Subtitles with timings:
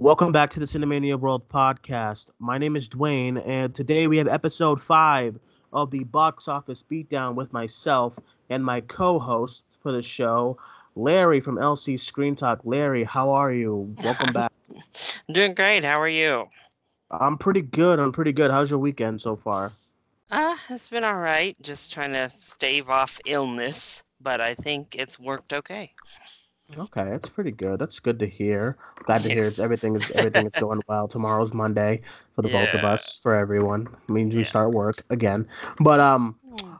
[0.00, 2.26] Welcome back to the Cinemania World podcast.
[2.38, 5.36] My name is Duane, and today we have episode five
[5.72, 8.16] of the box office beatdown with myself
[8.48, 10.56] and my co-host for the show,
[10.94, 12.60] Larry from LC Screen Talk.
[12.62, 13.92] Larry, how are you?
[14.04, 14.52] Welcome back.
[14.72, 15.82] I'm doing great.
[15.82, 16.46] How are you?
[17.10, 17.98] I'm pretty good.
[17.98, 18.52] I'm pretty good.
[18.52, 19.72] How's your weekend so far?
[20.30, 21.56] Uh, it's been all right.
[21.60, 25.92] Just trying to stave off illness, but I think it's worked okay.
[26.76, 27.78] Okay, that's pretty good.
[27.78, 28.76] That's good to hear.
[29.04, 29.48] Glad to hear Yes.
[29.48, 31.08] it's everything is everything is going well.
[31.08, 32.00] Tomorrow's Monday
[32.32, 33.88] for the both of us, for everyone.
[34.08, 34.44] means we Yeah.
[34.44, 35.46] start work again.
[35.80, 36.36] But um,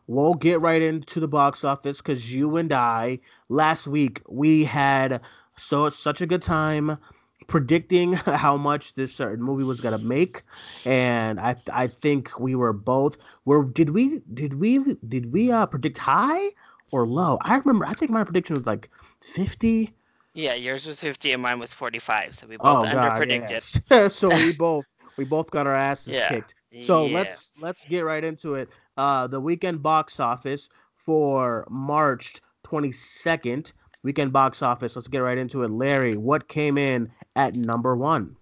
[0.06, 5.20] we'll get right into the box office because you and I last week we had
[5.56, 6.98] so such a good time
[7.46, 10.42] predicting how much this certain movie was gonna make,
[10.84, 15.66] and I I think we were both were did we did we did we uh
[15.66, 16.50] predict high
[16.90, 17.38] or low?
[17.42, 18.90] I remember I think my prediction was like
[19.22, 19.94] fifty.
[20.34, 23.62] Yeah, yours was 50 and mine was 45, so we Oh both god, underpredicted.
[23.90, 24.08] yeah.
[24.10, 24.86] so we both
[25.16, 26.28] we both got our asses Yeah.
[26.28, 26.54] kicked.
[26.80, 27.08] So Yeah.
[27.08, 28.68] let's let's get right into it.
[28.96, 33.72] Uh, the weekend box office for March 22nd.
[34.02, 34.96] Weekend box office.
[34.96, 35.70] Let's get right into it.
[35.70, 38.36] Larry, what came in at number one?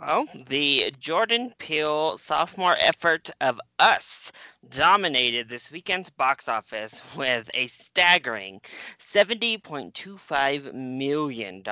[0.00, 4.32] Well, the Jordan Peele sophomore effort of Us
[4.70, 8.60] dominated this weekend's box office with a staggering
[8.98, 11.62] $70.25 million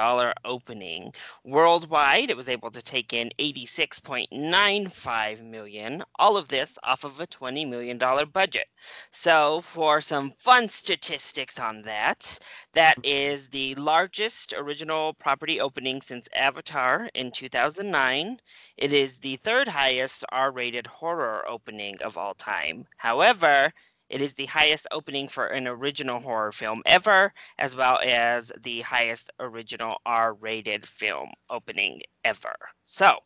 [0.45, 1.13] opening.
[1.45, 7.27] Worldwide, it was able to take in 86.95 million, all of this off of a
[7.27, 7.99] $20 million
[8.33, 8.67] budget.
[9.11, 12.39] So, for some fun statistics on that,
[12.75, 18.39] that is the largest original property opening since Avatar in 2009.
[18.77, 22.84] It is the third highest R rated horror opening of all time.
[22.97, 23.73] However,
[24.11, 28.83] it is the highest opening for an original horror film ever, as well as the
[28.83, 32.55] highest original R rated film opening ever.
[32.85, 33.19] So,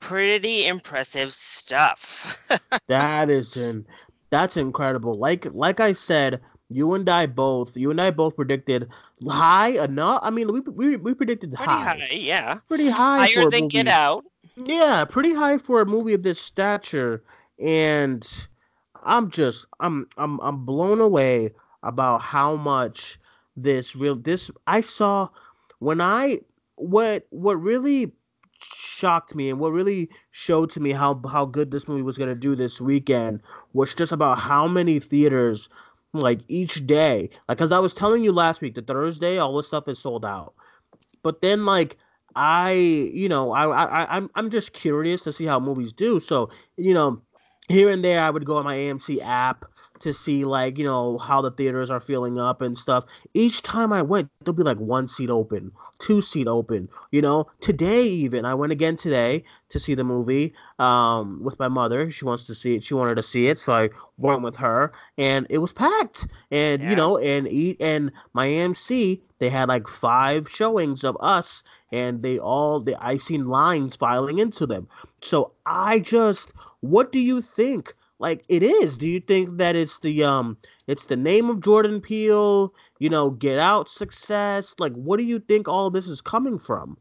[0.00, 2.38] pretty impressive stuff.
[2.88, 3.86] That is in
[4.30, 5.14] that's incredible.
[5.14, 8.88] Like like I said, you and I both you and I both predicted
[9.28, 10.20] high enough.
[10.22, 11.98] I mean, we we, we predicted pretty high.
[11.98, 12.58] high, yeah.
[12.68, 13.68] Pretty high for Higher than.
[13.68, 14.24] Get Out.
[14.56, 17.22] Yeah, pretty high for a movie of this stature,
[17.58, 18.48] and
[19.04, 21.50] I'm just I'm I'm I'm blown away
[21.82, 23.18] about how much
[23.56, 25.28] this real this I saw
[25.78, 26.40] when I
[26.76, 28.12] what what really
[28.62, 32.34] shocked me and what really showed to me how how good this movie was gonna
[32.34, 33.40] do this weekend
[33.72, 35.68] was just about how many theaters
[36.12, 39.68] like each day like because I was telling you last week the Thursday all this
[39.68, 40.54] stuff is sold out,
[41.22, 41.96] but then like
[42.36, 46.20] I, you know, I, I, I'm, I'm just curious to see how movies do.
[46.20, 47.20] So, you know,
[47.70, 49.64] here and there, I would go on my AMC app
[50.00, 53.04] to see like, you know, how the theaters are filling up and stuff.
[53.34, 56.88] Each time I went, there'll be like one seat open, two seat open.
[57.10, 61.68] You know, today even I went again today to see the movie um, with my
[61.68, 62.10] mother.
[62.10, 62.84] She wants to see it.
[62.84, 66.26] She wanted to see it, so I went with her, and it was packed.
[66.50, 66.90] And Yeah.
[66.90, 72.22] you know, and eat and my AMC, they had like five showings of us and
[72.22, 74.86] they all they, i've seen lines filing into them.
[75.22, 77.94] So I just what do you think?
[78.18, 78.98] Like it is.
[78.98, 83.30] Do you think that it's the um it's the name of Jordan Peele, you know,
[83.30, 84.74] get out success?
[84.78, 86.98] Like what do you think all this is coming from?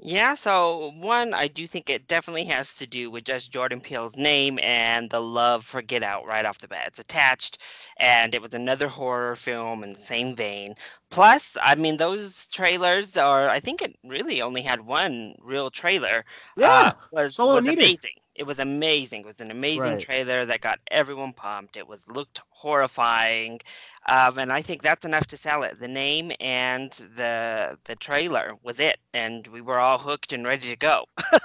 [0.00, 4.16] Yeah, so one, I do think it definitely has to do with just Jordan Peele's
[4.16, 6.88] name and the love for Get Out right off the bat.
[6.88, 7.58] It's attached,
[7.96, 10.74] and it was another horror film in the same vein.
[11.10, 16.24] Plus, I mean, those trailers are, I think it really only had one real trailer.
[16.56, 16.68] Yeah.
[16.68, 18.10] uh, was, it was amazing.
[18.34, 19.20] It was amazing.
[19.22, 19.98] It was an amazing Right.
[19.98, 21.76] trailer that got everyone pumped.
[21.76, 23.60] It was looked horrifying,
[24.08, 25.78] um, and I think that's enough to sell it.
[25.80, 30.68] The name and the the trailer was it, and we were all hooked and ready
[30.68, 31.06] to go.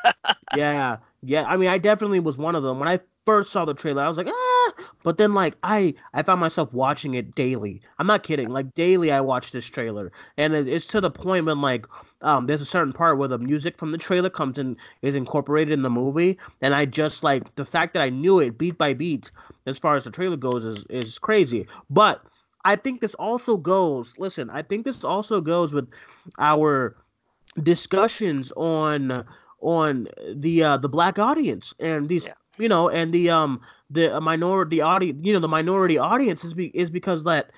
[0.52, 1.46] yeah, yeah.
[1.48, 2.80] I mean, I definitely was one of them.
[2.80, 4.74] When I first saw the trailer, I was like, ah.
[5.04, 7.82] But then, like, I I found myself watching it daily.
[8.00, 8.50] I'm not kidding.
[8.50, 11.86] Like daily, I watched this trailer, and it, it's to the point when like,
[12.22, 15.74] um, there's a certain part where the music from the trailer comes in is incorporated
[15.74, 18.94] in the movie, and I just like the fact that I knew it beat by
[18.94, 19.32] beat
[19.66, 21.68] as far as the trailer goes is is crazy.
[21.90, 22.24] But
[22.66, 24.18] I think this also goes.
[24.18, 25.88] Listen, I think this also goes with
[26.38, 26.96] our
[27.62, 29.26] discussions on
[29.62, 32.34] on the uh the black audience and these Yeah.
[32.58, 36.68] you know and the um the minority audience you know the minority audience is be,
[36.68, 37.52] is because that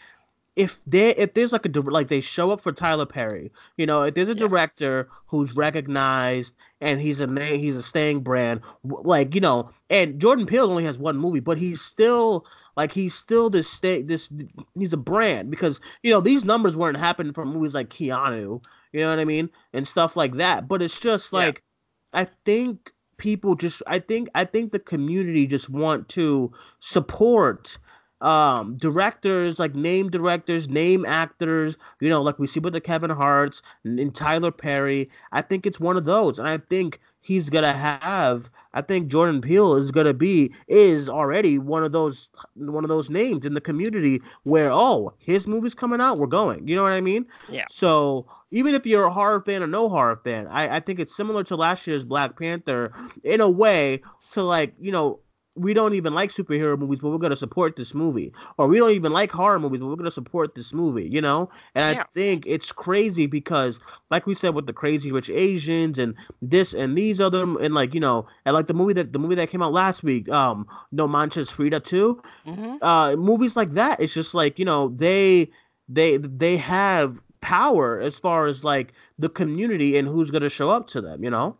[0.56, 4.04] if they if there's like a like they show up for Tyler Perry, you know,
[4.04, 4.46] if there's a Yeah.
[4.46, 10.20] director who's recognized and he's a name, he's a staying brand, like you know, and
[10.20, 12.46] Jordan Peele only has one movie, but he's still
[12.76, 14.32] like he's still this state this
[14.76, 19.00] he's a brand because you know these numbers weren't happening for movies like Keanu, you
[19.00, 20.68] know what I mean, and stuff like that.
[20.68, 22.14] But it's just like yeah.
[22.14, 27.78] I think people just I think I think the community just want to support
[28.22, 33.10] um directors like name directors name actors you know like we see with the kevin
[33.10, 37.50] harts and, and tyler perry i think it's one of those and i think he's
[37.50, 38.50] gonna have.
[38.74, 43.10] I think Jordan Peele is gonna be is already one of those one of those
[43.10, 46.68] names in the community where oh his movie's coming out, we're going.
[46.68, 47.26] You know what I mean?
[47.50, 47.66] Yeah.
[47.70, 51.16] So even if you're a horror fan or no horror fan, I, I think it's
[51.16, 52.92] similar to last year's Black Panther
[53.24, 54.02] in a way
[54.32, 55.20] to like you know
[55.56, 58.32] we don't even like superhero movies, but we're going to support this movie.
[58.58, 61.22] Or we don't even like horror movies, but we're going to support this movie, you
[61.22, 61.50] know?
[61.76, 62.04] And yeah.
[62.04, 66.74] I think it's crazy because, like we said, with the Crazy Rich Asians and this
[66.74, 69.50] and these other, and like, you know, and like the movie that the movie that
[69.50, 72.82] came out last week, um, No Manches Frida too, mm-hmm.
[72.82, 75.52] uh, movies like that, it's just like, you know, they,
[75.90, 80.70] they, they have power as far as like the community and who's going to show
[80.70, 81.58] up to them, you know?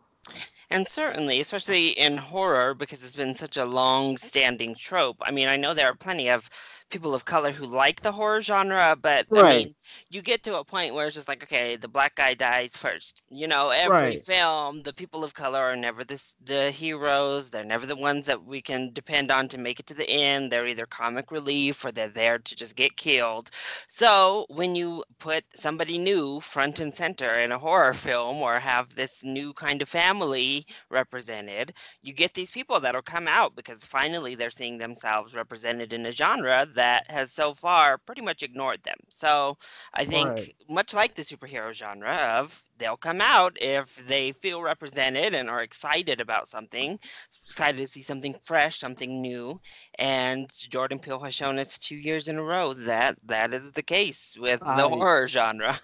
[0.72, 5.18] And certainly, especially in horror, because it's been such a long standing trope.
[5.20, 6.48] I mean, I know there are plenty of
[6.92, 9.44] people of color who like the horror genre, but right.
[9.44, 9.74] I mean,
[10.10, 13.22] you get to a point where it's just like, okay, the black guy dies first.
[13.30, 14.24] You know, every right.
[14.24, 17.48] film, the people of color are never the the heroes.
[17.50, 20.52] They're never the ones that we can depend on to make it to the end.
[20.52, 23.50] They're either comic relief or they're there to just get killed.
[23.88, 28.94] So when you put somebody new front and center in a horror film or have
[28.94, 31.72] this new kind of family represented,
[32.02, 36.12] you get these people that'll come out because finally they're seeing themselves represented in a
[36.12, 38.98] genre that that has so far pretty much ignored them.
[39.08, 39.56] So
[39.94, 40.54] I think, right.
[40.68, 45.62] much like the superhero genre, of they'll come out if they feel represented and are
[45.62, 46.98] excited about something,
[47.44, 49.60] excited to see something fresh, something new.
[50.00, 53.82] And Jordan Peele has shown us two years in a row that that is the
[53.82, 55.78] case with I, the horror genre.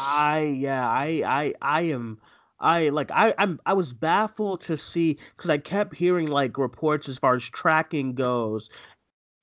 [0.00, 2.18] I yeah, I I I am.
[2.58, 7.08] I like I I'm I was baffled to see because I kept hearing like reports
[7.08, 8.68] as far as tracking goes,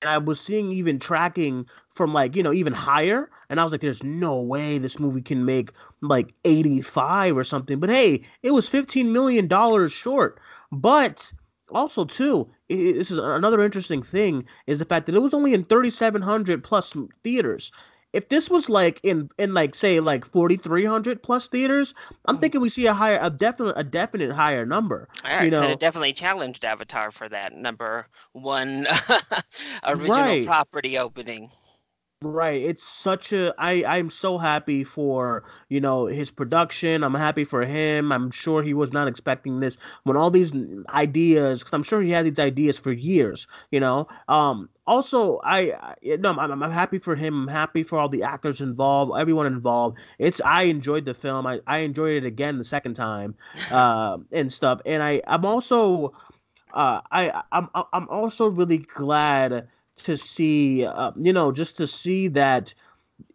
[0.01, 3.71] and I was seeing even tracking from like you know even higher, and I was
[3.71, 5.71] like, "There's no way this movie can make
[6.01, 10.39] like 85 or something." But hey, it was 15 million dollars short.
[10.71, 11.31] But
[11.71, 15.53] also too, it, this is another interesting thing is the fact that it was only
[15.53, 17.71] in 3,700 plus theaters
[18.17, 21.93] if this was like in in like say like 4300 plus theaters
[22.25, 22.41] i'm mm-hmm.
[22.41, 26.13] thinking we see a higher a definite a definite higher number right, you know definitely
[26.13, 28.87] challenged avatar for that number one
[29.87, 30.45] original right.
[30.47, 31.51] property opening
[32.23, 32.63] Right.
[32.63, 37.03] It's such a I I'm so happy for, you know, his production.
[37.03, 38.11] I'm happy for him.
[38.11, 40.51] I'm sure he was not expecting this when all these
[40.89, 44.07] ideas cuz I'm sure he had these ideas for years, you know.
[44.27, 47.43] Um also I, I no I'm, I'm happy for him.
[47.43, 49.99] I'm happy for all the actors involved, everyone involved.
[50.17, 51.45] It's I enjoyed the film.
[51.45, 53.35] I I enjoyed it again the second time
[53.69, 54.81] uh and stuff.
[54.87, 56.13] And I I'm also
[56.73, 59.67] uh I I'm I'm also really glad
[59.97, 62.73] to see, uh, you know, just to see that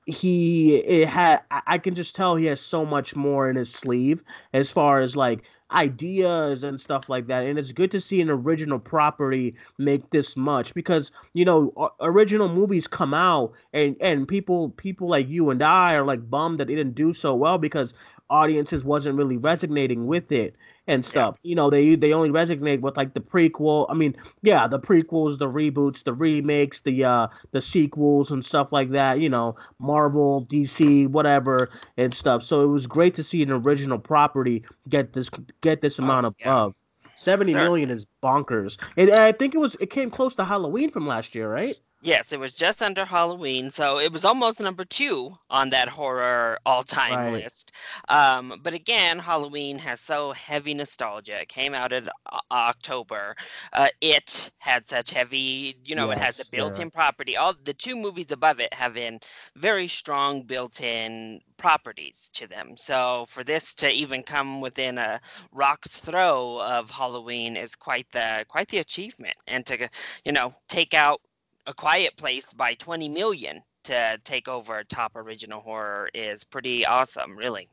[0.06, 4.24] he it had I can just tell he has so much more in his sleeve
[4.52, 8.28] as far as like ideas and stuff like that and it's good to see an
[8.28, 14.70] original property make this much because you know original movies come out and and people
[14.70, 17.94] people like you and I are like bummed that they didn't do so well because
[18.32, 20.56] audiences wasn't really resonating with it
[20.86, 21.36] and stuff.
[21.42, 21.50] Yeah.
[21.50, 23.86] You know, they they only resonate with like the prequel.
[23.88, 28.72] I mean, yeah, the prequels, the reboots, the remakes, the uh the sequels and stuff
[28.72, 32.42] like that, you know, Marvel, DC, whatever and stuff.
[32.42, 36.26] So it was great to see an original property get this get this oh, amount
[36.26, 36.54] of yeah.
[36.54, 36.76] love.
[37.14, 38.78] Seventy million is bonkers.
[38.96, 41.76] And I think it was it came close to Halloween from last year, right?
[42.04, 46.58] Yes, it was just under Halloween, so it was almost number two on that horror
[46.66, 47.44] all-time right.
[47.44, 47.70] list.
[48.08, 51.42] Um, but again, Halloween has so heavy nostalgia.
[51.42, 53.36] It came out in uh, October.
[53.72, 56.92] Uh, it had such heavy, you know, yes, it has a built-in yeah.
[56.92, 57.36] property.
[57.36, 59.20] All the two movies above it have been
[59.54, 62.76] very strong built-in properties to them.
[62.76, 65.20] So for this to even come within a
[65.52, 69.88] rock's throw of Halloween is quite the quite the achievement, and to
[70.24, 71.20] you know take out
[71.66, 77.36] a Quiet Place by 20 million to take over top original horror is pretty awesome,
[77.36, 77.68] really.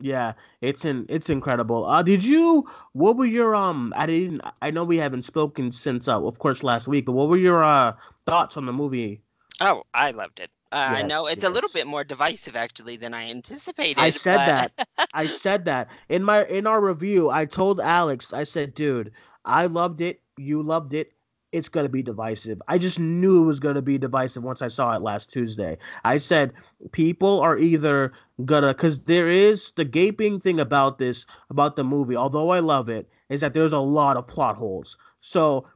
[0.00, 1.84] Yeah, it's in it's incredible.
[1.84, 6.08] Uh did you what were your um I didn't I know we haven't spoken since
[6.08, 7.92] uh of course last week, but what were your uh
[8.26, 9.20] thoughts on the movie?
[9.60, 10.50] Oh, I loved it.
[10.72, 11.50] Uh, yes, I know it's yes.
[11.50, 14.00] a little bit more divisive actually than I anticipated.
[14.00, 14.86] I said but...
[14.96, 15.08] that.
[15.14, 17.30] I said that in my in our review.
[17.30, 18.32] I told Alex.
[18.32, 19.12] I said, "Dude,
[19.44, 20.20] I loved it.
[20.36, 21.13] You loved it
[21.54, 22.60] it's going to be divisive.
[22.68, 25.78] I just knew it was going to be divisive once I saw it last Tuesday.
[26.04, 26.52] I said
[26.92, 28.12] people are either
[28.44, 32.88] gonna cuz there is the gaping thing about this about the movie, although I love
[32.88, 34.96] it, is that there's a lot of plot holes.
[35.20, 35.66] So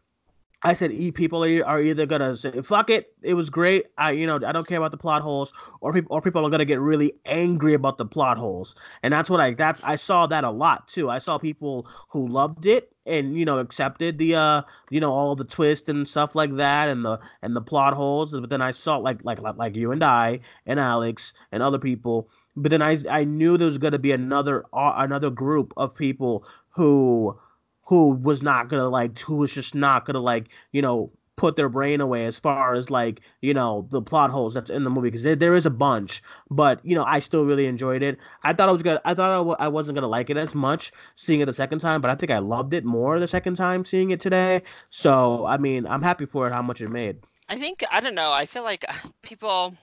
[0.64, 3.86] I said e people are, are either gonna say fuck it, it was great.
[3.96, 6.50] I you know I don't care about the plot holes, or people or people are
[6.50, 10.26] gonna get really angry about the plot holes, and that's what I that's I saw
[10.26, 11.08] that a lot too.
[11.08, 15.34] I saw people who loved it and you know accepted the uh you know all
[15.34, 18.70] the twist and stuff like that and the and the plot holes, but then I
[18.70, 22.28] saw like like like you and I and Alex and other people.
[22.56, 26.44] But then I I knew there was gonna be another uh, another group of people
[26.70, 27.38] who
[27.86, 31.68] who was not gonna like who was just not gonna like you know put their
[31.70, 35.08] brain away as far as like you know the plot holes that's in the movie
[35.08, 38.18] because there, there is a bunch but you know i still really enjoyed it.
[38.42, 40.54] I thought i was gonna i thought I w- I wasn't gonna like it as
[40.54, 43.54] much seeing it the second time but i think i loved it more the second
[43.54, 44.62] time seeing it today.
[44.90, 47.18] So i mean i'm happy for it how much it made.
[47.48, 49.74] I think i don't know i feel like uh, people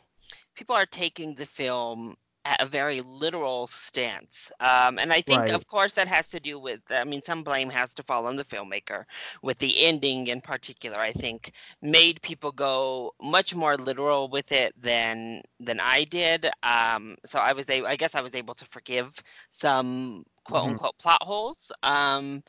[0.56, 2.16] people are taking the film
[2.60, 4.52] a very literal stance.
[4.60, 5.50] Um, and I think, right.
[5.50, 8.36] of course, that has to do with, I mean, some blame has to fall on
[8.36, 9.06] the filmmaker
[9.42, 14.74] with the ending in particular, I think made people go much more literal with it
[14.80, 16.50] than than I did.
[16.64, 19.22] Um, so I was able, I guess I was able to forgive
[19.52, 20.72] some quote mm-hmm.
[20.72, 21.72] unquote plot holes.
[21.84, 22.44] Um,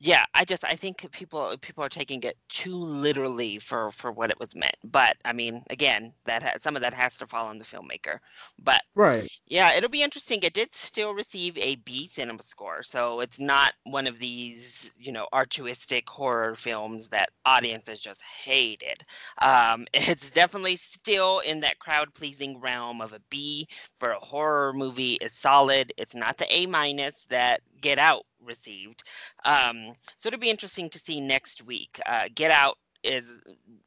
[0.00, 4.30] yeah i just i think people people are taking it too literally for for what
[4.30, 7.46] it was meant but i mean again that ha- some of that has to fall
[7.46, 8.18] on the filmmaker
[8.62, 9.28] but right.
[9.46, 13.72] yeah it'll be interesting it did still receive a b cinema score so it's not
[13.84, 19.04] one of these you know altruistic horror films that audiences just hated
[19.42, 23.66] um it's definitely still in that crowd pleasing realm of a b
[23.98, 29.02] for a horror movie it's solid it's not the a minus that get out received.
[29.44, 32.00] Um, so it'll be interesting to see next week.
[32.06, 33.38] Uh, Get Out is,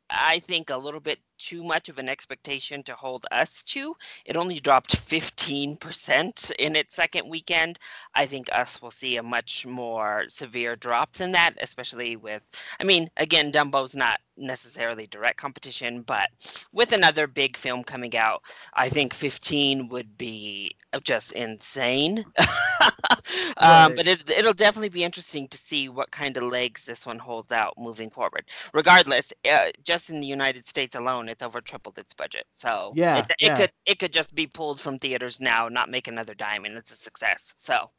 [0.09, 3.95] I think, a little bit too much of an expectation to hold us to.
[4.25, 7.79] It only dropped 15% in its second weekend.
[8.15, 12.43] I think us will see a much more severe drop than that, especially with,
[12.79, 16.29] I mean, again, Dumbo's not necessarily direct competition, but
[16.71, 18.41] with another big film coming out,
[18.73, 22.23] I think 15 would be just insane.
[23.57, 27.19] um, but it, it'll definitely be interesting to see what kind of legs this one
[27.19, 28.45] holds out moving forward.
[28.73, 32.45] Regardless, uh, just in the United States alone, it's over tripled its budget.
[32.55, 33.55] So yeah, it, it yeah.
[33.55, 36.91] could it could just be pulled from theaters now, not make another dime, and it's
[36.91, 37.53] a success.
[37.55, 37.89] So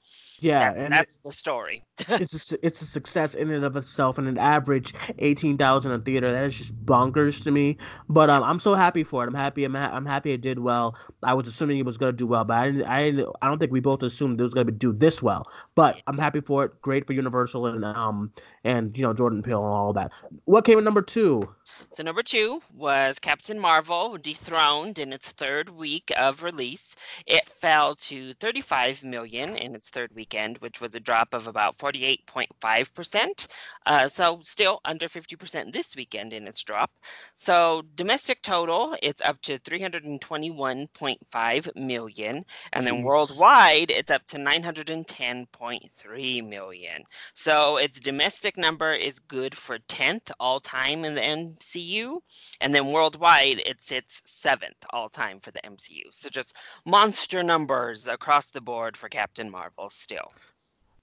[0.40, 1.84] yeah, that, that's it, the story.
[2.08, 5.98] it's a, it's a success in and of itself, and an average eighteen thousand a
[5.98, 6.32] theater.
[6.32, 7.76] That is just bonkers to me.
[8.08, 9.28] But um, I'm so happy for it.
[9.28, 9.64] I'm happy.
[9.64, 10.96] I'm, ha- I'm happy it did well.
[11.22, 13.58] I was assuming it was gonna do well, but I didn't, I didn't, I don't
[13.58, 15.50] think we both assumed it was gonna do this well.
[15.74, 16.82] But I'm happy for it.
[16.82, 18.32] Great for Universal and um
[18.64, 20.12] and you know Jordan Peele and all that.
[20.44, 21.48] What came in number two?
[21.92, 26.94] So number two was Captain Marvel, dethroned in its third week of release.
[27.26, 31.78] It fell to 35 million in its third weekend, which was a drop of about
[31.88, 33.46] 48.5%.
[33.86, 36.92] Uh, so still under 50% this weekend in its drop.
[37.36, 46.48] So domestic total, it's up to 321.5 million, and then worldwide, it's up to 910.3
[46.48, 47.02] million.
[47.34, 52.18] So its domestic number is good for 10th all time in the MCU,
[52.60, 56.02] and then worldwide it sits seventh all time for the MCU.
[56.10, 56.54] So just
[56.84, 60.32] monster numbers across the board for Captain Marvel still.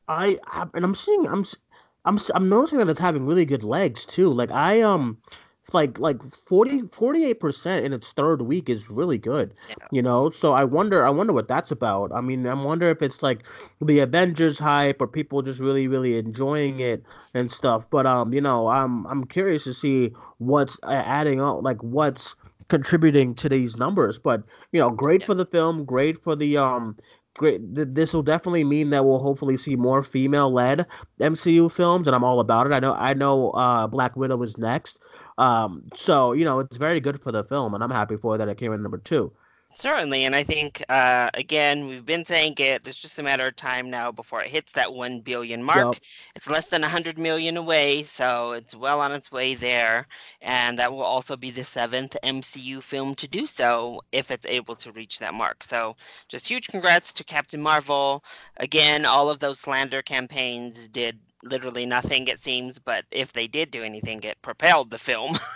[0.08, 0.38] I
[0.74, 1.46] and I'm seeing I'm
[2.06, 4.32] I'm I'm noticing that it's having really good legs too.
[4.32, 5.18] Like I um
[5.74, 9.76] like like 40 48% in its third week is really good yeah.
[9.92, 13.02] you know so i wonder i wonder what that's about i mean i wonder if
[13.02, 13.44] it's like
[13.82, 18.42] the avengers hype or people just really really enjoying it and stuff but um you
[18.42, 22.36] know i'm i'm curious to see what's adding on like what's
[22.68, 25.28] contributing to these numbers but you know great yeah.
[25.28, 26.96] for the film great for the um
[27.38, 30.86] great this will definitely mean that we'll hopefully see more female led
[31.20, 34.58] mcu films and i'm all about it i know i know uh black widow is
[34.58, 35.00] next
[35.38, 38.48] um, so you know, it's very good for the film, and I'm happy for that
[38.48, 39.32] it came in number two.
[39.78, 42.82] Certainly, and I think uh, again we've been saying it.
[42.86, 45.96] It's just a matter of time now before it hits that one billion mark.
[45.96, 46.04] Yep.
[46.36, 50.08] It's less than hundred million away, so it's well on its way there,
[50.42, 54.76] and that will also be the seventh MCU film to do so if it's able
[54.76, 55.64] to reach that mark.
[55.64, 55.98] So,
[56.30, 58.24] just huge congrats to Captain Marvel.
[58.58, 62.80] Again, all of those slander campaigns did literally nothing, it seems.
[62.80, 65.38] But if they did do anything, it propelled the film.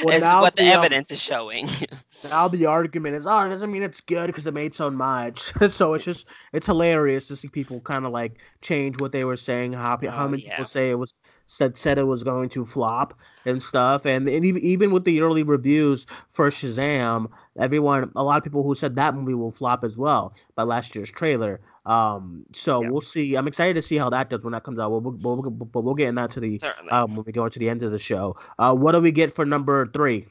[0.00, 1.68] Well, is now what the the, um, evidence is showing.
[2.22, 5.40] Now the argument is, oh, it doesn't mean it's good because it made so much.
[5.70, 9.36] so it's just it's hilarious to see people kind of like change what they were
[9.36, 9.72] saying.
[9.74, 10.50] How how Oh, many yeah.
[10.50, 11.14] people say it was
[11.46, 15.20] said said it was going to flop and stuff, and, and even even with the
[15.22, 19.82] early reviews for Shazam, everyone, a lot of people who said that movie will flop
[19.84, 21.60] as well by last year's trailer.
[21.86, 22.88] Um, so Yeah.
[22.90, 23.34] we'll see.
[23.36, 24.90] I'm excited to see how that does when that comes out.
[24.90, 26.60] We'll, we'll, we'll, but we'll get in that to the
[26.90, 28.36] um when we go into the end of the show.
[28.58, 30.26] Uh, what do we get for number three?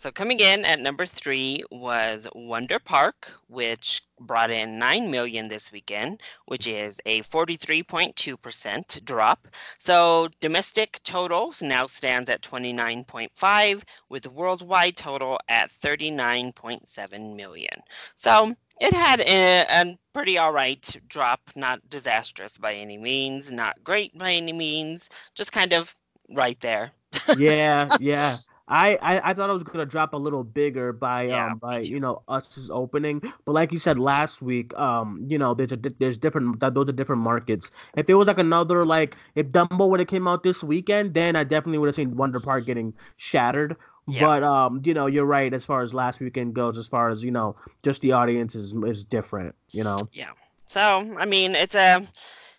[0.00, 5.72] So coming in at number three was Wonder Park, which brought in nine million this
[5.72, 9.48] weekend, which is a 43.2% drop.
[9.80, 17.82] So domestic total now stands at 29.5, with worldwide total at 39.7 million.
[18.14, 23.82] So it had a, a pretty all right drop, not disastrous by any means, not
[23.84, 25.94] great by any means, just kind of
[26.30, 26.92] right there.
[27.30, 28.40] yeah, yeah.
[28.70, 31.78] I, I I thought I was gonna drop a little bigger by Yeah, um by
[31.80, 35.76] you know us opening, but like you said last week, um you know there's a
[35.76, 37.70] there's different that those are different markets.
[37.96, 41.34] If it was like another like if Dumbo would have came out this weekend, then
[41.36, 43.76] I definitely would have seen Wonder Park getting shattered.
[44.08, 44.24] Yeah.
[44.24, 47.22] But um you know you're right as far as last weekend goes, as far as
[47.22, 49.54] you know just the audience is is different.
[49.70, 50.08] You know.
[50.12, 50.32] Yeah.
[50.68, 52.06] So, I mean, it's a,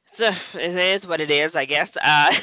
[0.08, 1.96] it's a, it is what it is, I guess.
[2.04, 2.34] Uh,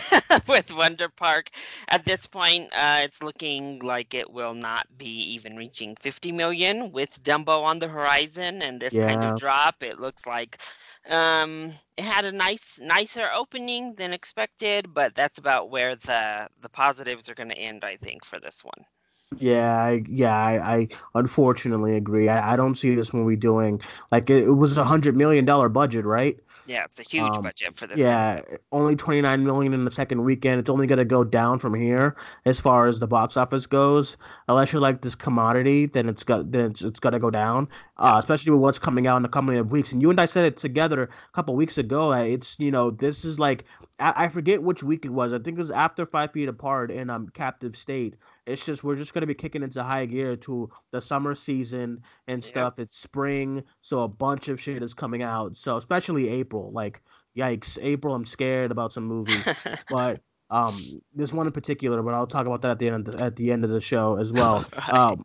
[0.49, 1.51] with Wonder Park,
[1.89, 6.93] at this point, uh, it's looking like it will not be even reaching 50 million
[6.93, 9.83] with Dumbo on the horizon and this kind of drop.
[9.83, 10.61] It looks like
[11.11, 16.69] um, it had a nice, nicer opening than expected, but that's about where the the
[16.69, 18.85] positives are going to end, I think, for this one.
[19.35, 22.28] Yeah, I, yeah, I, I unfortunately agree.
[22.28, 23.80] I, I don't see this movie doing
[24.12, 26.38] like it, it was a hundred million dollar budget, right?
[26.64, 28.02] Yeah, it's a huge Um, budget for this.
[28.02, 28.42] Yeah, film.
[28.73, 30.61] only 29 million in the second weekend.
[30.61, 32.16] It's only going to go down from here
[32.47, 34.16] as far as the box office goes.
[34.49, 37.68] Unless you're like this commodity, then it's got then it's, it's to go down.
[37.99, 39.92] Uh, especially with what's coming out in a couple of weeks.
[39.92, 42.12] And you and I said it together a couple weeks ago.
[42.12, 43.64] uh, It's you know this is like
[44.00, 45.33] I, I forget which week it was.
[45.33, 48.16] I think it was after Five Feet Apart in um Captive State.
[48.47, 52.43] It's just we're just gonna be kicking into high gear to the summer season and
[52.43, 52.50] Yep.
[52.50, 52.79] stuff.
[52.79, 55.57] It's spring, so a bunch of shit is coming out.
[55.57, 57.03] So especially April, like
[57.37, 58.15] yikes, April.
[58.15, 59.53] I'm scared about some movies,
[59.88, 63.17] but um, there's one in particular, but I'll talk about that at the end of
[63.17, 64.65] the, at the end of the show as well.
[64.91, 65.25] Um,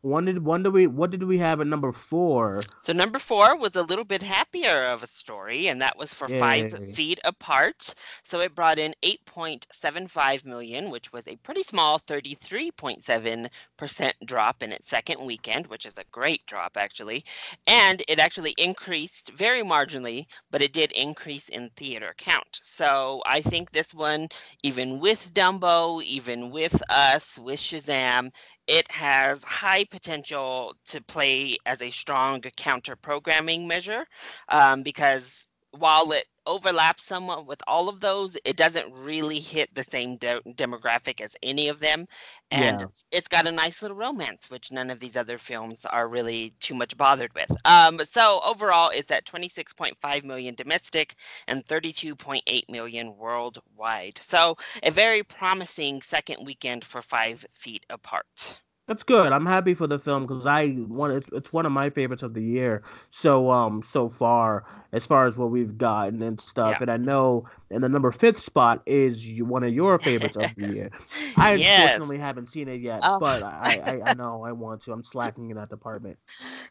[0.00, 2.62] one did one did we what did we have at number four?
[2.82, 6.28] So number four was a little bit happier of a story, and that was for
[6.28, 7.94] Five Feet Apart.
[8.22, 14.88] So it brought in 8.75 million, which was a pretty small 33.7% drop in its
[14.88, 17.24] second weekend, which is a great drop actually.
[17.66, 22.60] And it actually increased very marginally, but it did increase in theater count.
[22.62, 24.28] So I think this one,
[24.62, 28.30] even with Dumbo, even with us, with Shazam,
[28.68, 34.06] it has high potential to play as a strong counter programming measure
[34.48, 39.84] um, because while it overlaps somewhat with all of those, it doesn't really hit the
[39.84, 42.06] same de- demographic as any of them.
[42.50, 42.82] And Yeah.
[42.82, 46.54] it's, it's got a nice little romance, which none of these other films are really
[46.60, 47.50] too much bothered with.
[47.64, 51.16] Um, so overall, it's at 26.5 million domestic
[51.48, 54.18] and 32.8 million worldwide.
[54.18, 58.61] So a very promising second weekend for Five Feet Apart.
[58.88, 59.32] That's good.
[59.32, 62.34] I'm happy for the film because I one it's, it's one of my favorites of
[62.34, 62.82] the year.
[63.10, 66.82] So um so far as far as what we've gotten and stuff, Yeah.
[66.82, 70.66] and I know in the number fifth spot is one of your favorites of the
[70.74, 70.90] year.
[71.36, 71.80] I Yes.
[71.82, 73.20] unfortunately haven't seen it yet, Oh.
[73.20, 74.92] but I, I I know I want to.
[74.92, 76.18] I'm slacking in that department.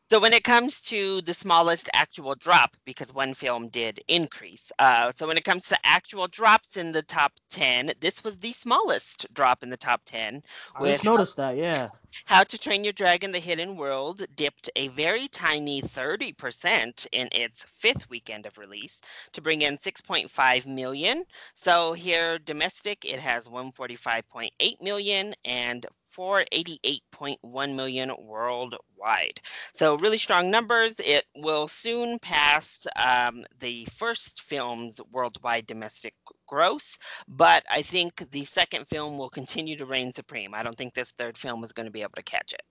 [0.09, 4.69] So when it comes to the smallest actual drop, because one film did increase.
[4.77, 8.51] Uh, so when it comes to actual drops in the top 10, this was the
[8.51, 10.43] smallest drop in the top 10.
[10.75, 11.55] I just noticed that.
[11.55, 11.87] Yeah.
[12.25, 17.65] How to Train Your Dragon: The Hidden World dipped a very tiny 30% in its
[17.77, 18.99] fifth weekend of release
[19.33, 21.25] to bring in 6.5 million.
[21.53, 25.85] So here domestic it has 145.8 million and
[26.17, 29.39] 488.1 million worldwide.
[29.73, 30.95] So really strong numbers.
[30.99, 36.13] It will soon pass um, the first film's worldwide domestic
[36.47, 36.97] gross,
[37.27, 40.53] but I think the second film will continue to reign supreme.
[40.53, 42.61] I don't think this third film is going to be able to catch it.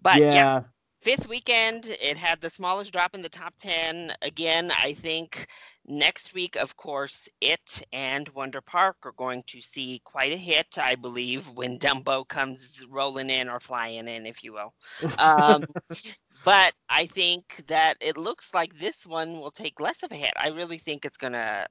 [0.00, 0.62] But yeah, yeah.
[1.04, 4.14] Fifth weekend, it had the smallest drop in the top 10.
[4.22, 5.48] Again, I think
[5.86, 10.78] next week, of course, it and Wonder Park are going to see quite a hit,
[10.78, 14.72] I believe, when Dumbo comes rolling in or flying in, if you will.
[15.18, 15.64] Um,
[16.44, 20.32] but I think that it looks like this one will take less of a hit.
[20.36, 21.66] I really think it's going to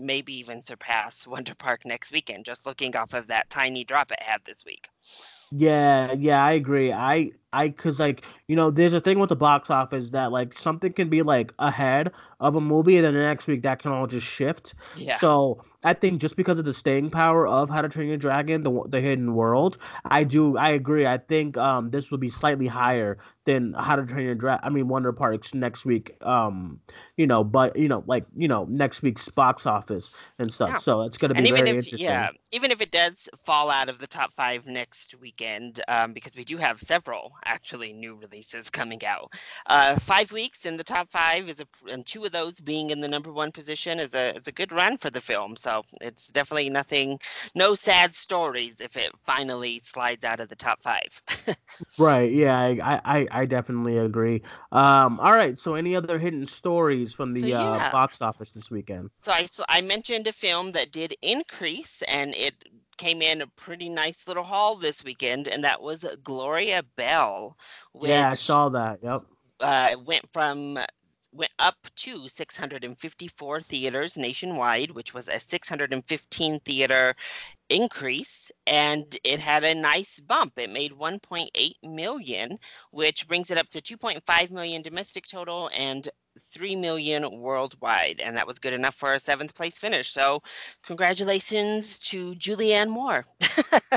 [0.00, 4.22] maybe even surpass Wonder Park next weekend, just looking off of that tiny drop it
[4.22, 4.88] had this week.
[5.56, 6.92] Yeah, yeah, I agree.
[6.92, 10.58] I I cuz like, you know, there's a thing with the box office that like
[10.58, 13.92] something can be like ahead of a movie and then the next week that can
[13.92, 14.74] all just shift.
[14.96, 15.18] Yeah.
[15.18, 18.64] So, I think just because of the staying power of How to Train Your Dragon,
[18.64, 21.06] the the Hidden World, I do I agree.
[21.06, 24.60] I think um this will be slightly higher than How to Train Your Dragon.
[24.64, 26.16] I mean Wonder Parks next week.
[26.22, 26.80] Um,
[27.16, 30.74] you know, but you know, like you know, next week's box office and stuff.
[30.74, 30.76] Yeah.
[30.78, 32.06] So it's gonna be And even very if interesting.
[32.06, 36.34] yeah, even if it does fall out of the top five next weekend, um, because
[36.34, 39.32] we do have several actually new releases coming out.
[39.66, 43.00] Uh, five weeks in the top five is a, and two of those being in
[43.00, 45.56] the number one position is a is a good run for the film.
[45.56, 47.18] So it's definitely nothing,
[47.54, 51.22] no sad stories if it finally slides out of the top five.
[51.98, 52.30] Right.
[52.32, 54.42] Yeah, I, I, I definitely agree.
[54.72, 55.58] Um, all right.
[55.60, 59.10] So, any other hidden stories from the So, uh, box office this weekend?
[59.22, 59.32] So
[59.68, 62.64] I mentioned a film that did increase and it
[62.96, 67.56] came in a pretty nice little haul this weekend, and that was Gloria Bell,
[67.92, 69.00] which Yeah, I saw that.
[69.02, 69.22] Yep.
[69.60, 70.78] uh, it went from
[71.34, 77.14] went up to 654 theaters nationwide, which was a 615 theater
[77.68, 80.58] increase, and it had a nice bump.
[80.58, 82.58] It made 1.8 million,
[82.90, 86.08] which brings it up to 2.5 million domestic total and
[86.54, 90.12] 3 million worldwide, and that was good enough for a seventh place finish.
[90.12, 90.42] So,
[90.86, 93.26] congratulations to Julianne Moore.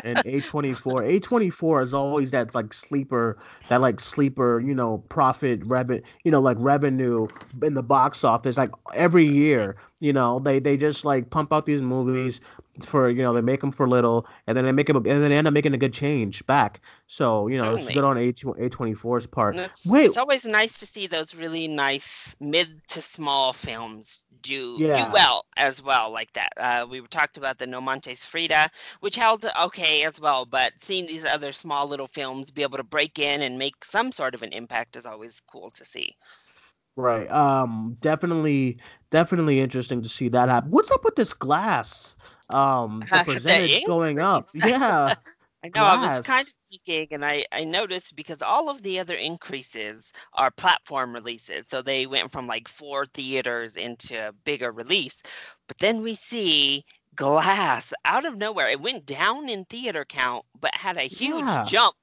[0.04, 0.76] And A24.
[1.22, 3.38] A24 is always that like sleeper,
[3.70, 7.28] that like sleeper, you know, profit revenue, you know, like revenue
[7.62, 8.58] in the box office.
[8.58, 12.42] Like every year, you know, they they just like pump out these movies
[12.86, 15.30] for you know they make them for little, and then they make them, and then
[15.30, 16.82] they end up making a good change back.
[17.08, 19.56] So you know, it's good on A A24's part.
[19.56, 24.78] It's, Wait, it's always nice to see those really nice mid to small films do
[24.80, 25.06] Yeah.
[25.06, 26.52] do well as well like that.
[26.58, 31.06] Uh, we talked about the No Manches Frida, which held okay as well, but seeing
[31.06, 34.44] these other small little films be able to break in and make some sort of
[34.44, 36.16] an impact is always cool to see.
[36.98, 37.32] Right.
[37.32, 38.80] Um definitely
[39.12, 40.72] definitely interesting to see that happen.
[40.72, 42.18] What's up with this glass?
[42.50, 44.50] Um the percentage going up.
[44.56, 45.16] Yeah.
[45.64, 45.86] I know.
[45.86, 50.12] I was kind of thinking, and I, I noticed because all of the other increases
[50.34, 51.68] are platform releases.
[51.70, 55.22] So they went from like four theaters into a bigger release.
[55.68, 58.68] But then we see Glass out of nowhere.
[58.70, 61.64] It went down in theater count, but had a huge Yeah.
[61.64, 61.96] jump.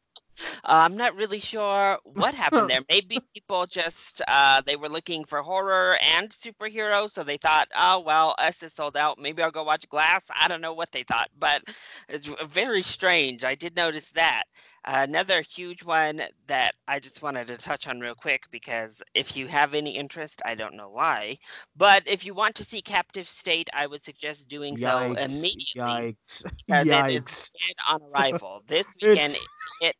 [0.64, 2.80] Uh, I'm not really sure what happened there.
[2.88, 8.00] Maybe people just uh, they were looking for horror and superhero, so they thought, oh
[8.00, 9.18] well, us is sold out.
[9.18, 10.22] Maybe I'll go watch Glass.
[10.38, 11.62] I don't know what they thought, but
[12.08, 13.44] it's very strange.
[13.44, 14.44] I did notice that.
[14.86, 19.46] another huge one that I just wanted to touch on real quick because if you
[19.48, 21.38] have any interest, I don't know why,
[21.76, 26.44] but if you want to see Captive State, I would suggest doing so immediately Yikes.
[26.66, 27.08] because it Yikes.
[27.08, 28.62] is dead on arrival.
[28.66, 29.48] This weekend, It's-
[29.80, 29.96] it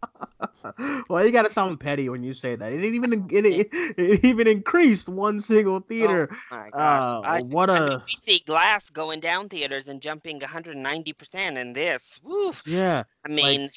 [1.10, 2.72] well, you gotta sound petty when you say that.
[2.72, 6.30] It didn't even it, it, it even increased one single theater.
[6.32, 7.24] Oh My Uh, gosh.
[7.24, 11.74] I, what I mean, a- we see glass going down theaters and jumping 190% in
[11.74, 12.20] this.
[12.24, 12.54] Woo.
[12.66, 13.04] Yeah.
[13.26, 13.70] I mean,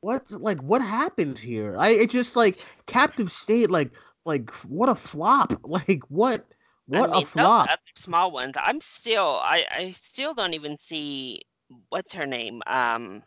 [0.00, 1.76] What like what happened here?
[1.78, 3.90] I it just like captive state like
[4.24, 5.52] like what a flop.
[5.64, 6.44] Like what
[6.86, 7.68] what I mean, a flop.
[7.94, 8.54] Small ones.
[8.56, 11.40] I'm still, I, I still don't even see
[11.88, 12.62] what's her name.
[12.66, 13.22] Um,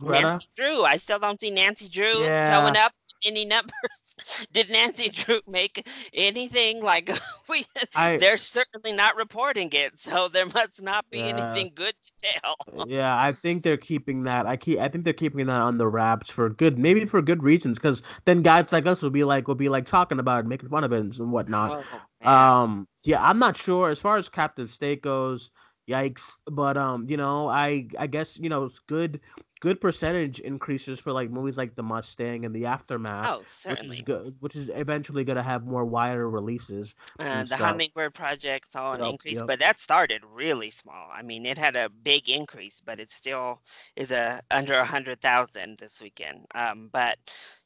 [0.00, 0.26] Greta?
[0.28, 0.82] Nancy Drew.
[0.84, 2.48] I still don't see Nancy Drew Yeah.
[2.48, 2.92] showing up
[3.24, 3.72] any numbers.
[4.52, 7.10] Did Nancy Drew make anything like
[7.48, 7.64] we?
[7.94, 11.26] I They're certainly not reporting it, so there must not be Yeah.
[11.26, 12.56] anything good to tell.
[12.88, 14.46] yeah, I think they're keeping that.
[14.46, 14.78] I keep.
[14.78, 17.78] I think they're keeping that on the wraps for good, maybe for good reasons.
[17.78, 20.68] Because then guys like us will be like, will be like talking about it, making
[20.68, 21.84] fun of it and whatnot.
[22.24, 22.28] Oh.
[22.30, 25.50] Um, yeah, I'm not sure as far as Captive State goes.
[25.88, 26.36] Yikes!
[26.46, 29.20] But um, you know, I I guess you know it's good,
[29.60, 34.00] good percentage increases for like movies like The Mustang and The Aftermath, oh, which is
[34.02, 36.94] good, which is eventually gonna have more wider releases.
[37.18, 37.60] Uh, and the stuff.
[37.60, 39.46] Hummingbird Project saw an Yep, increase, yep.
[39.46, 41.08] but that started really small.
[41.12, 43.60] I mean, it had a big increase, but it still
[43.96, 46.46] is a under a hundred thousand this weekend.
[46.54, 47.18] Um, but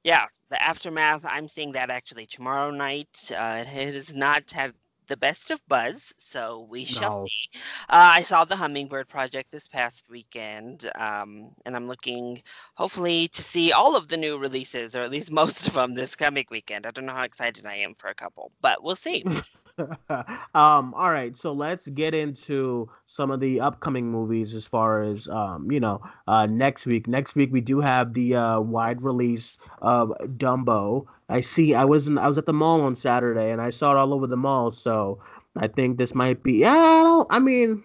[0.02, 1.24] yeah, the aftermath.
[1.24, 3.30] I'm seeing that actually tomorrow night.
[3.37, 4.74] Uh, it has not had
[5.09, 7.27] the best of buzz, so we shall no.
[7.27, 7.61] see.
[7.88, 12.43] Uh, I saw the Hummingbird Project this past weekend, um, and I'm looking
[12.75, 16.17] hopefully to see all of the new releases, or at least most of them, this
[16.17, 16.87] coming weekend.
[16.87, 19.25] I don't know how excited I am for a couple, but we'll see.
[19.79, 25.29] um, all right, so let's get into some of the upcoming movies as far as
[25.29, 27.07] um, you know, uh, next week.
[27.07, 31.07] Next week we do have the uh, wide release of Dumbo.
[31.29, 31.75] I see.
[31.75, 34.13] I was in, I was at the mall on Saturday and I saw it all
[34.13, 34.71] over the mall.
[34.71, 35.19] So
[35.57, 36.55] I think this might be.
[36.55, 37.27] Yeah, I don't.
[37.31, 37.83] I mean,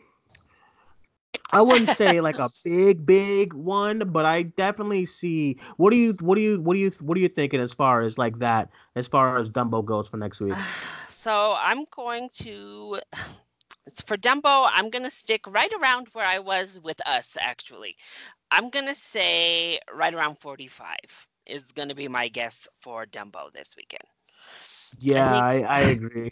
[1.51, 5.57] I wouldn't say like a big, big one, but I definitely see.
[5.77, 6.13] What do you?
[6.19, 6.59] What do you?
[6.59, 6.91] What do you?
[7.01, 8.69] What are you thinking as far as like that?
[8.95, 10.53] As far as Dumbo goes for next week?
[11.09, 12.99] So I'm going to.
[14.05, 17.97] For Dumbo, I'm going to stick right around where I was with us, actually.
[18.51, 20.85] I'm going to say right around 45
[21.49, 24.05] is going to be my guess for Dumbo this weekend.
[24.97, 26.31] Yeah, I, I, I agree.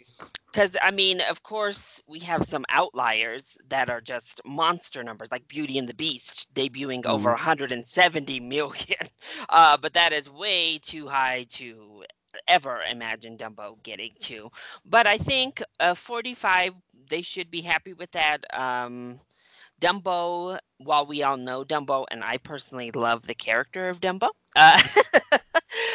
[0.52, 5.46] Because, I mean, of course, we have some outliers that are just monster numbers, like
[5.48, 7.10] Beauty and the Beast debuting mm.
[7.10, 8.98] over 170 million.
[9.50, 12.04] Uh, but that is way too high to
[12.48, 14.50] ever imagine Dumbo getting to.
[14.84, 16.74] But I think uh, 45,
[17.08, 18.44] they should be happy with that.
[18.52, 19.18] Um,
[19.80, 24.80] Dumbo, while we all know Dumbo, and I personally love the character of Dumbo, uh,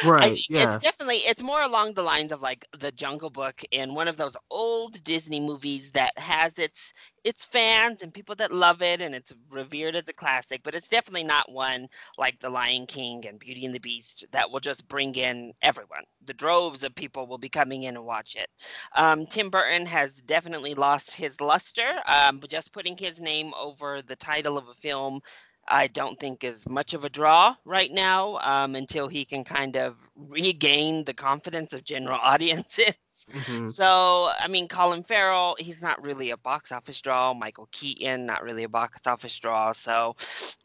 [0.04, 0.40] right.
[0.48, 0.74] yeah.
[0.74, 4.16] It's definitely it's more along the lines of like the Jungle Book in one of
[4.16, 6.92] those old Disney movies that has its
[7.24, 10.88] its fans and people that love it and it's revered as a classic, but it's
[10.88, 14.86] definitely not one like The Lion King and Beauty and the Beast that will just
[14.88, 16.04] bring in everyone.
[16.26, 18.48] The droves of people will be coming in and watch it.
[18.94, 24.02] Um, Tim Burton has definitely lost his luster, um, but just putting his name over
[24.02, 25.20] the title of a film
[25.68, 29.76] I don't think is much of a draw right now um, until he can kind
[29.76, 32.94] of regain the confidence of general audiences.
[33.32, 33.68] Mm-hmm.
[33.70, 37.32] So, I mean, Colin Farrell, he's not really a box office draw.
[37.32, 39.72] Michael Keaton, not really a box office draw.
[39.72, 40.16] So,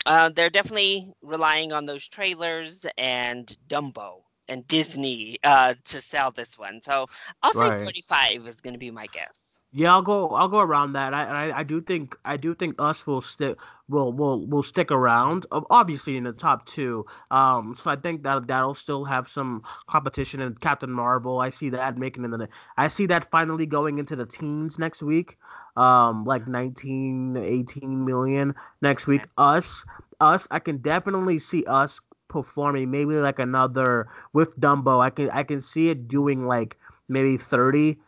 [0.05, 6.57] uh, they're definitely relying on those trailers and Dumbo and Disney uh, to sell this
[6.57, 6.81] one.
[6.81, 7.07] So,
[7.41, 7.79] I'll right.
[7.79, 9.58] say 45 is going to be my guess.
[9.71, 10.29] Yeah, I'll go.
[10.29, 11.13] I'll go around that.
[11.13, 13.55] I, I, I do think I do think us will stick
[13.87, 15.45] will will will stick around.
[15.51, 17.05] Obviously in the top two.
[17.29, 20.41] Um, so I think that that'll still have some competition.
[20.41, 22.49] And Captain Marvel, I see that making in the.
[22.77, 25.37] I see that finally going into the teens next week.
[25.77, 29.27] Um, like 19, 18 million next week.
[29.37, 29.85] Us,
[30.19, 30.47] us.
[30.49, 34.99] I can definitely see us performing maybe like another with Dumbo.
[34.99, 36.75] I can I can see it doing like
[37.07, 37.99] maybe thirty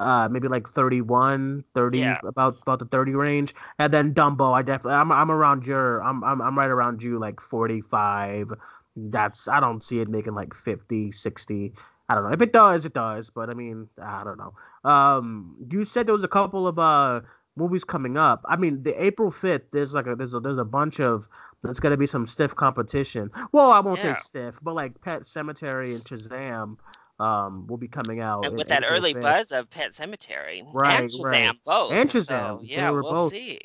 [0.00, 2.18] uh maybe like 31 30 yeah.
[2.24, 3.54] about about the 30 range.
[3.78, 7.18] And then dumbo i definitely i'm, I'm around your I'm, I'm i'm right around you
[7.18, 8.52] like 45
[8.96, 11.72] that's i don't see it making like 50 60
[12.08, 12.30] i don't know.
[12.30, 14.54] If it does it does but i mean i don't know.
[14.90, 17.20] Um you said there was a couple of uh
[17.56, 18.42] movies coming up.
[18.48, 21.28] I mean the april 5th there's like a there's a there's a bunch of
[21.62, 23.30] there's gonna be some stiff competition.
[23.52, 24.14] Well i won't yeah.
[24.14, 26.78] say stiff but like pet Sematary and shazam
[27.20, 28.46] um, will be coming out.
[28.46, 31.64] And with that early buzz of Pet Sematary, right, and Shazam right.
[31.64, 33.32] both, and Shazam, so, yeah, we'll both.
[33.32, 33.60] see.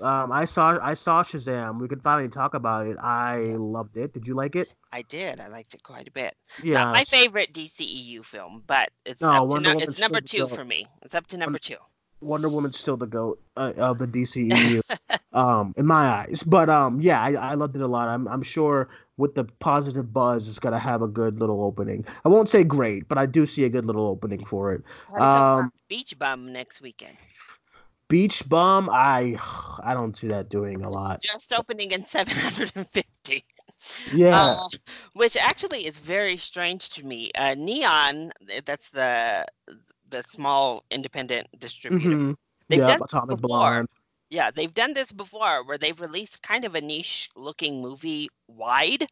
[0.00, 1.80] Um, I saw I saw Shazam.
[1.80, 2.96] We could finally talk about it.
[3.00, 4.12] I loved it.
[4.12, 4.72] Did you like it?
[4.92, 5.40] I did.
[5.40, 6.36] I liked it quite a bit.
[6.62, 10.46] Yeah, Not my favorite DCEU film, but it's no, up to no, it's number two
[10.48, 10.86] for me.
[11.02, 11.76] It's up to number two.
[12.20, 14.80] Wonder Woman's still the goat uh, of the DCEU,
[15.32, 16.42] um, in my eyes.
[16.44, 18.08] But um, yeah, I, I loved it a lot.
[18.08, 22.06] I'm I'm sure with the positive buzz, it's gonna have a good little opening.
[22.24, 24.82] I won't say great, but I do see a good little opening for it.
[25.20, 27.18] Um, Beach Bum next weekend.
[28.08, 29.36] Beach Bum, I
[29.82, 31.20] I don't see that doing a lot.
[31.20, 33.44] Just opening in 750.
[34.12, 34.36] Yeah.
[34.36, 34.56] Uh,
[35.12, 37.30] which actually is very strange to me.
[37.34, 38.32] Uh, Neon,
[38.64, 39.44] that's the
[40.10, 42.08] the small independent distributor.
[42.08, 42.32] Mm-hmm.
[42.68, 43.48] They've done Atomic before.
[43.48, 43.88] Blonde.
[44.30, 49.06] Yeah, they've done this before where they've released kind of a niche looking movie wide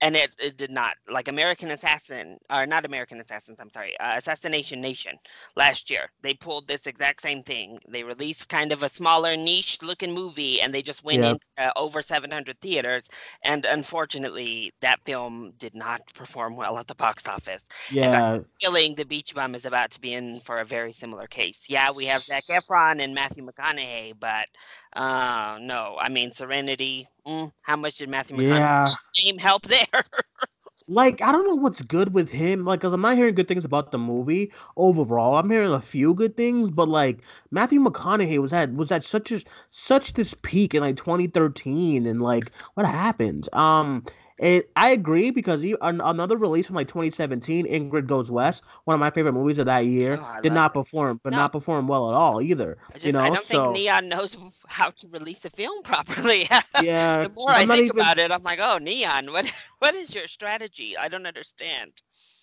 [0.00, 3.58] and it, it did not like American Assassin or not American Assassins.
[3.60, 5.16] I'm sorry, uh, Assassination Nation
[5.56, 6.10] last year.
[6.22, 7.78] They pulled this exact same thing.
[7.88, 11.38] They released kind of a smaller niche looking movie, and they just went yep.
[11.58, 13.08] in uh, over 700 theaters.
[13.44, 17.64] And unfortunately, that film did not perform well at the box office.
[17.90, 21.64] Yeah, feeling the Beach Bum is about to be in for a very similar case.
[21.68, 24.46] Yeah, we have Zac Efron and Matthew McConaughey, but
[24.94, 27.08] uh, no, I mean Serenity.
[27.26, 28.86] Mm, how much did Matthew McConaughey's yeah.
[29.24, 29.86] name help there?
[30.88, 32.64] like I don't know what's good with him.
[32.64, 35.36] Like, cause I'm not hearing good things about the movie overall.
[35.36, 39.30] I'm hearing a few good things, but like Matthew McConaughey was at was at such
[39.30, 43.48] a such this peak in like 2013, and like what happened?
[43.52, 44.04] Um,
[44.40, 48.94] It, I agree because you, an, another release from like 2017, Ingrid Goes West, one
[48.94, 51.36] of my favorite movies of that year, oh, did not perform, but no.
[51.36, 52.78] not perform well at all either.
[52.88, 55.82] I just, you know, I don't so, think Neon knows how to release a film
[55.84, 56.48] properly.
[56.80, 57.24] yeah.
[57.24, 60.14] the more I'm i think even, about it, I'm like, oh, Neon, what what is
[60.14, 60.96] your strategy?
[60.96, 61.92] I don't understand.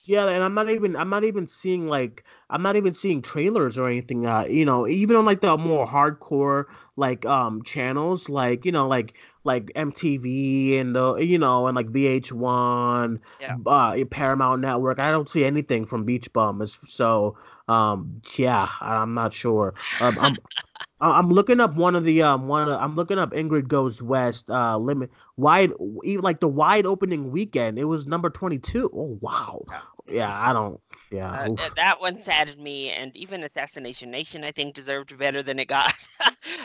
[0.08, 3.78] Yeah, and I'm not even I'm not even seeing like I'm not even seeing trailers
[3.78, 4.26] or anything.
[4.26, 8.88] Uh, you know, even on like the more hardcore like um channels, like you know,
[8.88, 9.16] like
[9.48, 13.56] like MTV and the you know and like VH1, yeah.
[13.66, 15.00] uh, Paramount Network.
[15.00, 16.66] I don't see anything from Beach Bum.
[16.68, 17.36] So
[17.68, 19.74] um, yeah, I'm not sure.
[20.00, 20.36] Um, I'm
[21.02, 24.50] I'm looking up one of the um one of, I'm looking up Ingrid Goes West
[24.50, 27.80] uh limit wide like the wide opening weekend.
[27.80, 28.92] It was number 22.
[28.94, 29.64] Oh wow.
[30.10, 30.80] Yeah, I don't
[31.12, 31.48] yeah.
[31.58, 35.68] Uh, that one saddened me, and even Assassination Nation, I think, deserved better than it
[35.68, 35.94] got.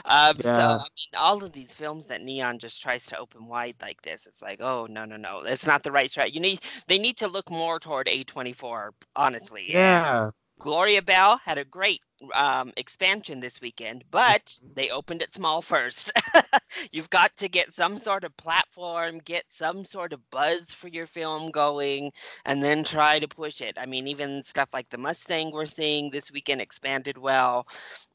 [0.04, 0.42] um, yeah.
[0.42, 4.02] So, I mean, all of these films that Neon just tries to open wide like
[4.02, 6.32] this, it's like, oh no, no, no, it's not the right strat.
[6.34, 9.64] You need, they need to look more toward A24, honestly.
[9.68, 10.30] Yeah.
[10.62, 12.02] Gloria Bell had a great
[12.34, 14.68] um, expansion this weekend, but mm-hmm.
[14.74, 16.12] they opened it small first.
[16.92, 21.08] You've got to get some sort of platform, get some sort of buzz for your
[21.08, 22.12] film going,
[22.44, 23.76] and then try to push it.
[23.76, 27.66] I mean, even stuff like the Mustang we're seeing this weekend expanded well.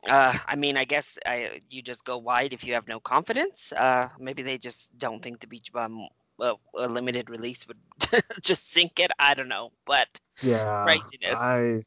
[0.07, 3.73] Uh, I mean, I guess I, you just go wide if you have no confidence.
[3.73, 6.07] Uh, maybe they just don't think the Beach Bum
[6.39, 7.77] a, a limited release would
[8.41, 9.12] just sink it.
[9.19, 10.07] I don't know, but
[10.41, 11.36] yeah, craziness.
[11.36, 11.81] I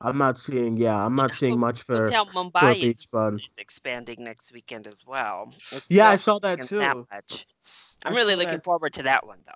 [0.00, 0.76] I'm not seeing.
[0.76, 3.36] Yeah, I'm not seeing much for, Hotel Mumbai for Beach Bum.
[3.36, 5.52] Is expanding next weekend as well.
[5.72, 6.78] It's yeah, I saw that too.
[6.78, 7.44] That
[8.04, 8.64] I'm really looking that.
[8.64, 9.52] forward to that one though.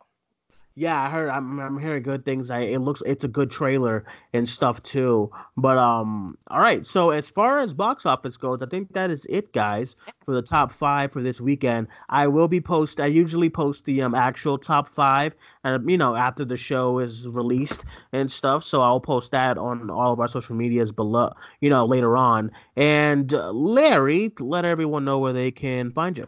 [0.75, 1.29] Yeah, I heard.
[1.29, 2.51] I'm, I'm hearing good things.
[2.51, 5.31] I it looks it's a good trailer and stuff too.
[5.57, 6.87] But um, all right.
[6.87, 10.41] So as far as box office goes, I think that is it, guys, for the
[10.41, 11.89] top five for this weekend.
[12.09, 13.01] I will be post.
[13.01, 17.29] I usually post the um actual top five, and you know after the show is
[17.29, 18.65] released and stuff.
[18.65, 21.33] So I'll post that on all of our social medias below.
[21.61, 22.51] You know later on.
[22.77, 26.27] And uh, Larry, let everyone know where they can find you.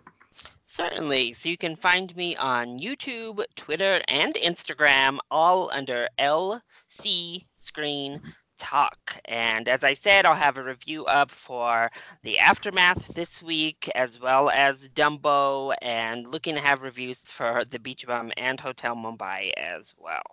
[0.74, 1.34] Certainly.
[1.34, 8.20] So you can find me on YouTube, Twitter, and Instagram, all under LC Screen
[8.58, 9.16] Talk.
[9.26, 11.92] And as I said, I'll have a review up for
[12.24, 17.78] the Aftermath this week, as well as Dumbo, and looking to have reviews for The
[17.78, 20.24] Beach Bum and Hotel Mumbai as well.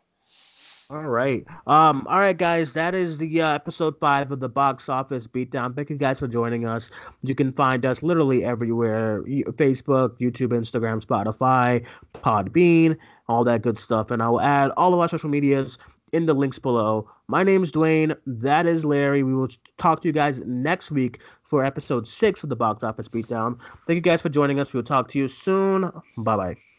[0.92, 1.46] All right.
[1.68, 2.74] Um, all right, guys.
[2.74, 5.74] That is the uh, episode five of the box office beatdown.
[5.74, 6.92] Thank you guys for joining us.
[7.24, 12.98] You can find us literally everywhere Facebook, YouTube, Instagram, Spotify, Podbean,
[13.30, 14.12] all that good stuff.
[14.12, 15.78] And I will add all of our social medias
[16.12, 17.10] in the links below.
[17.30, 18.14] My name is Duane.
[18.28, 19.24] That is Larry.
[19.24, 23.08] We will talk to you guys next week for episode six of the box office
[23.08, 23.58] beatdown.
[23.88, 24.74] Thank you guys for joining us.
[24.74, 25.84] We'll talk to you soon.
[26.18, 26.71] Bye bye.